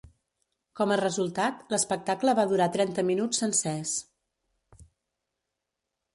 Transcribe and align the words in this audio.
Com 0.79 0.93
a 0.95 0.95
resultat, 1.01 1.59
l'espectacle 1.73 2.33
va 2.39 2.47
durar 2.53 2.69
trenta 2.79 3.05
minuts 3.11 3.43
sencers. 3.45 3.95